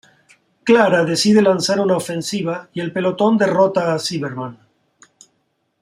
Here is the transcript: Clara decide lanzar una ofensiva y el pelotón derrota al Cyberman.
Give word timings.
Clara 0.63 1.03
decide 1.05 1.43
lanzar 1.43 1.79
una 1.79 1.95
ofensiva 1.95 2.69
y 2.73 2.79
el 2.79 2.91
pelotón 2.91 3.37
derrota 3.37 3.93
al 3.93 4.01
Cyberman. 4.01 4.57